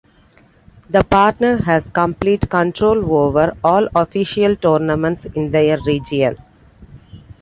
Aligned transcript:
The 0.89 1.03
Partner 1.03 1.57
has 1.61 1.91
complete 1.91 2.49
control 2.49 3.13
over 3.15 3.55
all 3.63 3.87
official 3.93 4.55
tournaments 4.55 5.25
in 5.35 5.51
their 5.51 5.79
region. 5.83 6.37